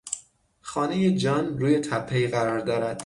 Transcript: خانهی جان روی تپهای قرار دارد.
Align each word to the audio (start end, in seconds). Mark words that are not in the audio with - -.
خانهی 0.61 1.17
جان 1.17 1.59
روی 1.59 1.79
تپهای 1.79 2.27
قرار 2.27 2.59
دارد. 2.59 2.97